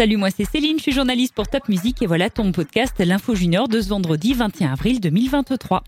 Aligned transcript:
Salut, 0.00 0.16
moi 0.16 0.30
c'est 0.34 0.46
Céline, 0.46 0.78
je 0.78 0.84
suis 0.84 0.92
journaliste 0.92 1.34
pour 1.34 1.46
Top 1.46 1.68
Music 1.68 2.00
et 2.00 2.06
voilà 2.06 2.30
ton 2.30 2.52
podcast 2.52 2.94
L'Info 3.00 3.34
Junior 3.34 3.68
de 3.68 3.82
ce 3.82 3.90
vendredi 3.90 4.32
21 4.32 4.72
avril 4.72 4.98
2023. 4.98 5.84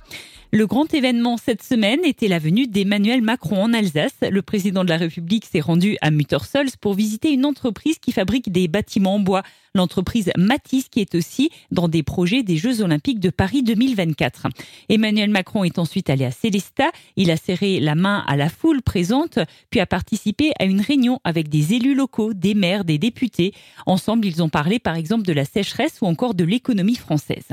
Le 0.54 0.66
grand 0.66 0.92
événement 0.92 1.38
cette 1.38 1.62
semaine 1.62 2.00
était 2.04 2.28
la 2.28 2.38
venue 2.38 2.66
d'Emmanuel 2.66 3.22
Macron 3.22 3.62
en 3.62 3.72
Alsace. 3.72 4.18
Le 4.20 4.42
président 4.42 4.84
de 4.84 4.90
la 4.90 4.98
République 4.98 5.46
s'est 5.46 5.60
rendu 5.60 5.96
à 6.02 6.10
Muttersols 6.10 6.68
pour 6.78 6.92
visiter 6.92 7.32
une 7.32 7.46
entreprise 7.46 7.98
qui 7.98 8.12
fabrique 8.12 8.52
des 8.52 8.68
bâtiments 8.68 9.14
en 9.14 9.18
bois, 9.18 9.44
l'entreprise 9.74 10.30
Matisse 10.36 10.90
qui 10.90 11.00
est 11.00 11.14
aussi 11.14 11.48
dans 11.70 11.88
des 11.88 12.02
projets 12.02 12.42
des 12.42 12.58
Jeux 12.58 12.82
Olympiques 12.82 13.18
de 13.18 13.30
Paris 13.30 13.62
2024. 13.62 14.48
Emmanuel 14.90 15.30
Macron 15.30 15.64
est 15.64 15.78
ensuite 15.78 16.10
allé 16.10 16.26
à 16.26 16.30
Célestat, 16.30 16.90
il 17.16 17.30
a 17.30 17.38
serré 17.38 17.80
la 17.80 17.94
main 17.94 18.22
à 18.26 18.36
la 18.36 18.50
foule 18.50 18.82
présente, 18.82 19.38
puis 19.70 19.80
a 19.80 19.86
participé 19.86 20.52
à 20.58 20.66
une 20.66 20.82
réunion 20.82 21.18
avec 21.24 21.48
des 21.48 21.72
élus 21.72 21.94
locaux, 21.94 22.34
des 22.34 22.52
maires, 22.52 22.84
des 22.84 22.98
députés. 22.98 23.54
Ensemble, 24.02 24.26
ils 24.26 24.42
ont 24.42 24.48
parlé 24.48 24.80
par 24.80 24.96
exemple 24.96 25.22
de 25.22 25.32
la 25.32 25.44
sécheresse 25.44 25.98
ou 26.00 26.06
encore 26.06 26.34
de 26.34 26.42
l'économie 26.42 26.96
française. 26.96 27.46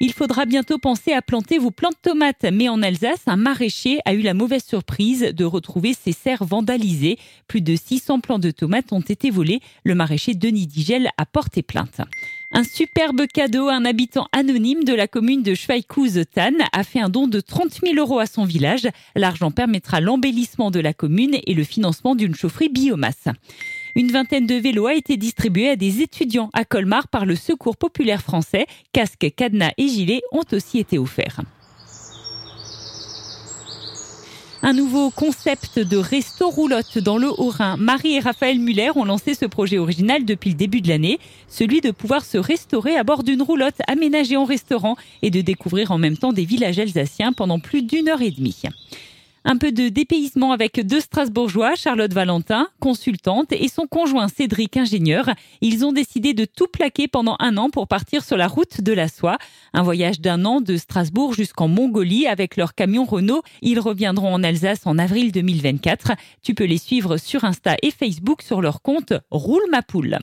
Il 0.00 0.12
faudra 0.12 0.44
bientôt 0.44 0.76
penser 0.76 1.14
à 1.14 1.22
planter 1.22 1.56
vos 1.56 1.70
plantes 1.70 1.94
de 2.04 2.10
tomates. 2.10 2.44
Mais 2.52 2.68
en 2.68 2.82
Alsace, 2.82 3.22
un 3.26 3.36
maraîcher 3.36 4.00
a 4.04 4.12
eu 4.12 4.20
la 4.20 4.34
mauvaise 4.34 4.64
surprise 4.64 5.32
de 5.34 5.44
retrouver 5.46 5.94
ses 5.94 6.12
serres 6.12 6.44
vandalisées. 6.44 7.18
Plus 7.48 7.62
de 7.62 7.74
600 7.74 8.20
plants 8.20 8.38
de 8.38 8.50
tomates 8.50 8.92
ont 8.92 9.00
été 9.00 9.30
volés. 9.30 9.60
Le 9.82 9.94
maraîcher 9.94 10.34
Denis 10.34 10.66
Digel 10.66 11.08
a 11.16 11.24
porté 11.24 11.62
plainte. 11.62 12.02
Un 12.50 12.64
superbe 12.64 13.26
cadeau, 13.26 13.70
un 13.70 13.86
habitant 13.86 14.28
anonyme 14.32 14.84
de 14.84 14.92
la 14.92 15.08
commune 15.08 15.42
de 15.42 15.54
Schweikouze-Tann 15.54 16.56
a 16.70 16.84
fait 16.84 17.00
un 17.00 17.08
don 17.08 17.28
de 17.28 17.40
30 17.40 17.80
000 17.82 17.94
euros 17.96 18.18
à 18.18 18.26
son 18.26 18.44
village. 18.44 18.88
L'argent 19.16 19.50
permettra 19.50 20.02
l'embellissement 20.02 20.70
de 20.70 20.80
la 20.80 20.92
commune 20.92 21.38
et 21.46 21.54
le 21.54 21.64
financement 21.64 22.14
d'une 22.14 22.34
chaufferie 22.34 22.68
biomasse. 22.68 23.28
Une 23.94 24.10
vingtaine 24.10 24.46
de 24.46 24.54
vélos 24.54 24.86
a 24.86 24.94
été 24.94 25.18
distribués 25.18 25.68
à 25.68 25.76
des 25.76 26.00
étudiants 26.00 26.48
à 26.54 26.64
Colmar 26.64 27.08
par 27.08 27.26
le 27.26 27.36
Secours 27.36 27.76
populaire 27.76 28.22
français. 28.22 28.66
Casques, 28.92 29.32
cadenas 29.36 29.72
et 29.76 29.86
gilets 29.86 30.22
ont 30.32 30.44
aussi 30.52 30.78
été 30.78 30.98
offerts. 30.98 31.40
Un 34.64 34.74
nouveau 34.74 35.10
concept 35.10 35.80
de 35.80 35.96
resto 35.96 36.48
roulotte 36.48 36.96
dans 36.98 37.18
le 37.18 37.28
Haut-Rhin. 37.28 37.76
Marie 37.78 38.14
et 38.14 38.20
Raphaël 38.20 38.60
Muller 38.60 38.92
ont 38.94 39.04
lancé 39.04 39.34
ce 39.34 39.44
projet 39.44 39.76
original 39.76 40.24
depuis 40.24 40.50
le 40.50 40.56
début 40.56 40.80
de 40.80 40.88
l'année, 40.88 41.18
celui 41.48 41.80
de 41.80 41.90
pouvoir 41.90 42.24
se 42.24 42.38
restaurer 42.38 42.96
à 42.96 43.02
bord 43.02 43.24
d'une 43.24 43.42
roulotte 43.42 43.80
aménagée 43.88 44.36
en 44.36 44.44
restaurant 44.44 44.96
et 45.20 45.30
de 45.30 45.40
découvrir 45.40 45.90
en 45.90 45.98
même 45.98 46.16
temps 46.16 46.32
des 46.32 46.44
villages 46.44 46.78
alsaciens 46.78 47.32
pendant 47.32 47.58
plus 47.58 47.82
d'une 47.82 48.08
heure 48.08 48.22
et 48.22 48.30
demie. 48.30 48.62
Un 49.44 49.56
peu 49.56 49.72
de 49.72 49.88
dépaysement 49.88 50.52
avec 50.52 50.86
deux 50.86 51.00
Strasbourgeois, 51.00 51.74
Charlotte 51.74 52.12
Valentin, 52.12 52.68
consultante, 52.80 53.52
et 53.52 53.68
son 53.68 53.86
conjoint 53.86 54.28
Cédric, 54.28 54.76
ingénieur. 54.76 55.30
Ils 55.60 55.84
ont 55.84 55.92
décidé 55.92 56.32
de 56.32 56.44
tout 56.44 56.68
plaquer 56.68 57.08
pendant 57.08 57.36
un 57.40 57.56
an 57.56 57.68
pour 57.68 57.88
partir 57.88 58.22
sur 58.22 58.36
la 58.36 58.46
route 58.46 58.80
de 58.80 58.92
la 58.92 59.08
soie. 59.08 59.38
Un 59.72 59.82
voyage 59.82 60.20
d'un 60.20 60.44
an 60.44 60.60
de 60.60 60.76
Strasbourg 60.76 61.34
jusqu'en 61.34 61.66
Mongolie 61.66 62.26
avec 62.26 62.56
leur 62.56 62.74
camion 62.74 63.04
Renault. 63.04 63.42
Ils 63.62 63.80
reviendront 63.80 64.32
en 64.32 64.44
Alsace 64.44 64.86
en 64.86 64.96
avril 64.96 65.32
2024. 65.32 66.12
Tu 66.42 66.54
peux 66.54 66.64
les 66.64 66.78
suivre 66.78 67.16
sur 67.16 67.44
Insta 67.44 67.76
et 67.82 67.90
Facebook 67.90 68.42
sur 68.42 68.60
leur 68.60 68.80
compte 68.80 69.12
Roule 69.30 69.68
ma 69.70 69.82
poule. 69.82 70.18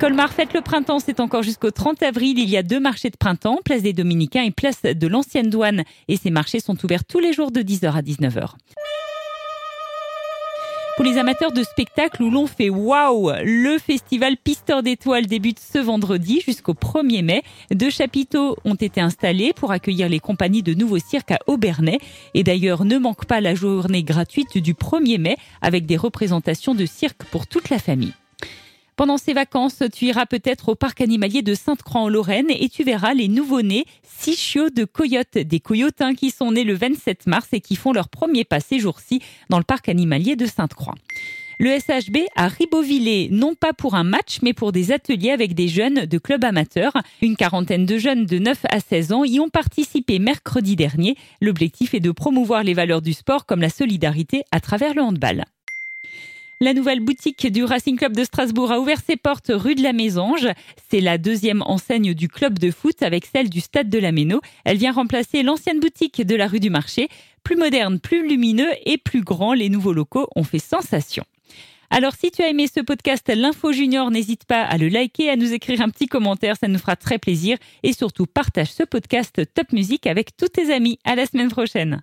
Colmar 0.00 0.32
fête 0.32 0.52
le 0.52 0.60
printemps, 0.60 0.98
c'est 0.98 1.20
encore 1.20 1.42
jusqu'au 1.42 1.70
30 1.70 2.02
avril. 2.02 2.38
Il 2.38 2.50
y 2.50 2.56
a 2.56 2.62
deux 2.62 2.80
marchés 2.80 3.10
de 3.10 3.16
printemps, 3.16 3.60
place 3.64 3.82
des 3.82 3.92
Dominicains 3.92 4.42
et 4.42 4.50
place 4.50 4.82
de 4.82 5.06
l'ancienne 5.06 5.50
douane. 5.50 5.84
Et 6.08 6.16
ces 6.16 6.30
marchés 6.30 6.60
sont 6.60 6.76
ouverts 6.84 7.04
tous 7.04 7.20
les 7.20 7.32
jours 7.32 7.52
de 7.52 7.60
10h 7.60 7.92
à 7.92 8.02
19h. 8.02 8.54
Pour 10.96 11.04
les 11.04 11.18
amateurs 11.18 11.52
de 11.52 11.62
spectacles 11.62 12.22
où 12.22 12.30
l'on 12.30 12.46
fait 12.46 12.70
waouh, 12.70 13.32
le 13.44 13.78
festival 13.78 14.36
Pisteur 14.36 14.82
d'étoiles 14.82 15.26
débute 15.26 15.58
ce 15.58 15.78
vendredi 15.78 16.40
jusqu'au 16.40 16.74
1er 16.74 17.24
mai. 17.24 17.42
Deux 17.72 17.90
chapiteaux 17.90 18.56
ont 18.64 18.76
été 18.76 19.00
installés 19.00 19.52
pour 19.54 19.72
accueillir 19.72 20.08
les 20.08 20.20
compagnies 20.20 20.62
de 20.62 20.74
nouveaux 20.74 21.00
cirques 21.00 21.32
à 21.32 21.38
Aubernais. 21.46 21.98
Et 22.34 22.44
d'ailleurs, 22.44 22.84
ne 22.84 22.98
manque 22.98 23.26
pas 23.26 23.40
la 23.40 23.54
journée 23.54 24.02
gratuite 24.02 24.58
du 24.58 24.74
1er 24.74 25.18
mai 25.18 25.36
avec 25.62 25.86
des 25.86 25.96
représentations 25.96 26.74
de 26.74 26.86
cirque 26.86 27.24
pour 27.30 27.46
toute 27.46 27.70
la 27.70 27.78
famille. 27.78 28.12
Pendant 28.96 29.18
ces 29.18 29.32
vacances, 29.32 29.82
tu 29.92 30.04
iras 30.06 30.26
peut-être 30.26 30.68
au 30.68 30.74
parc 30.76 31.00
animalier 31.00 31.42
de 31.42 31.54
Sainte-Croix 31.54 32.02
en 32.02 32.08
Lorraine 32.08 32.50
et 32.50 32.68
tu 32.68 32.84
verras 32.84 33.12
les 33.12 33.26
nouveau-nés, 33.26 33.86
six 34.04 34.36
chiots 34.36 34.70
de 34.70 34.84
coyotes, 34.84 35.36
des 35.36 35.58
coyotins 35.58 36.14
qui 36.14 36.30
sont 36.30 36.52
nés 36.52 36.62
le 36.62 36.74
27 36.74 37.26
mars 37.26 37.48
et 37.52 37.60
qui 37.60 37.74
font 37.74 37.92
leur 37.92 38.08
premier 38.08 38.44
pas 38.44 38.60
ces 38.60 38.78
jours-ci 38.78 39.20
dans 39.50 39.58
le 39.58 39.64
parc 39.64 39.88
animalier 39.88 40.36
de 40.36 40.46
Sainte-Croix. 40.46 40.94
Le 41.58 41.70
SHB 41.78 42.18
a 42.36 42.48
ribeauvillé, 42.48 43.28
non 43.32 43.54
pas 43.54 43.72
pour 43.72 43.96
un 43.96 44.04
match, 44.04 44.38
mais 44.42 44.52
pour 44.52 44.70
des 44.70 44.92
ateliers 44.92 45.30
avec 45.30 45.54
des 45.54 45.68
jeunes 45.68 46.06
de 46.06 46.18
clubs 46.18 46.44
amateurs. 46.44 46.94
Une 47.20 47.36
quarantaine 47.36 47.86
de 47.86 47.98
jeunes 47.98 48.26
de 48.26 48.38
9 48.38 48.58
à 48.70 48.80
16 48.80 49.12
ans 49.12 49.24
y 49.24 49.40
ont 49.40 49.48
participé 49.48 50.18
mercredi 50.20 50.76
dernier. 50.76 51.16
L'objectif 51.40 51.94
est 51.94 52.00
de 52.00 52.10
promouvoir 52.12 52.62
les 52.62 52.74
valeurs 52.74 53.02
du 53.02 53.12
sport 53.12 53.46
comme 53.46 53.60
la 53.60 53.70
solidarité 53.70 54.44
à 54.52 54.60
travers 54.60 54.94
le 54.94 55.02
handball. 55.02 55.44
La 56.60 56.72
nouvelle 56.72 57.00
boutique 57.00 57.50
du 57.50 57.64
Racing 57.64 57.96
Club 57.96 58.16
de 58.16 58.22
Strasbourg 58.22 58.70
a 58.70 58.78
ouvert 58.78 59.00
ses 59.04 59.16
portes 59.16 59.50
rue 59.52 59.74
de 59.74 59.82
la 59.82 59.92
Mésange. 59.92 60.48
C'est 60.88 61.00
la 61.00 61.18
deuxième 61.18 61.62
enseigne 61.66 62.14
du 62.14 62.28
club 62.28 62.60
de 62.60 62.70
foot 62.70 63.02
avec 63.02 63.26
celle 63.26 63.50
du 63.50 63.60
Stade 63.60 63.90
de 63.90 63.98
la 63.98 64.12
Méno. 64.12 64.40
Elle 64.64 64.76
vient 64.76 64.92
remplacer 64.92 65.42
l'ancienne 65.42 65.80
boutique 65.80 66.24
de 66.24 66.36
la 66.36 66.46
rue 66.46 66.60
du 66.60 66.70
Marché. 66.70 67.08
Plus 67.42 67.56
moderne, 67.56 67.98
plus 67.98 68.26
lumineux 68.26 68.70
et 68.86 68.98
plus 68.98 69.22
grand, 69.22 69.52
les 69.52 69.68
nouveaux 69.68 69.92
locaux 69.92 70.28
ont 70.36 70.44
fait 70.44 70.60
sensation. 70.60 71.24
Alors 71.90 72.14
si 72.14 72.30
tu 72.30 72.42
as 72.42 72.48
aimé 72.48 72.66
ce 72.72 72.80
podcast 72.80 73.30
L'Info 73.34 73.72
Junior, 73.72 74.10
n'hésite 74.10 74.44
pas 74.44 74.62
à 74.62 74.78
le 74.78 74.88
liker, 74.88 75.30
à 75.30 75.36
nous 75.36 75.52
écrire 75.52 75.80
un 75.80 75.90
petit 75.90 76.06
commentaire, 76.06 76.56
ça 76.56 76.68
nous 76.68 76.78
fera 76.78 76.96
très 76.96 77.18
plaisir. 77.18 77.58
Et 77.82 77.92
surtout, 77.92 78.26
partage 78.26 78.72
ce 78.72 78.84
podcast 78.84 79.42
Top 79.54 79.72
Music 79.72 80.06
avec 80.06 80.36
tous 80.36 80.48
tes 80.48 80.72
amis. 80.72 80.98
À 81.04 81.16
la 81.16 81.26
semaine 81.26 81.50
prochaine. 81.50 82.02